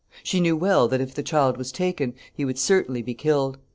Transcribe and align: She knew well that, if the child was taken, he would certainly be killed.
She 0.23 0.39
knew 0.39 0.57
well 0.57 0.87
that, 0.87 0.99
if 0.99 1.13
the 1.13 1.21
child 1.21 1.57
was 1.57 1.71
taken, 1.71 2.15
he 2.33 2.43
would 2.43 2.57
certainly 2.57 3.03
be 3.03 3.13
killed. 3.13 3.59